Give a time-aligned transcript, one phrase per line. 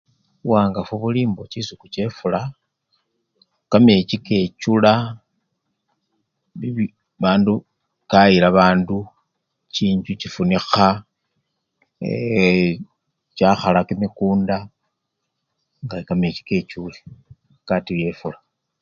[0.47, 2.39] Buwangafu buli mbo chisiku chefula,
[3.71, 4.91] kamechi kechula
[6.59, 6.77] bib!
[7.23, 7.53] bandu!
[8.11, 8.97] kayila bandu,
[9.73, 10.87] chinjju chifunikha
[12.05, 12.73] eee!
[13.37, 14.57] chakhala kimikunda
[15.83, 16.97] nga kamechikechule
[17.67, 18.37] katuyile efula.